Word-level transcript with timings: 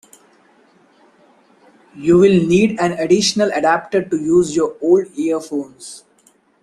You 1.93 2.17
will 2.17 2.31
need 2.47 2.79
an 2.79 2.93
additional 2.93 3.51
adapter 3.53 4.01
to 4.03 4.17
use 4.19 4.55
your 4.55 4.75
old 4.81 5.15
earphones. 5.15 6.03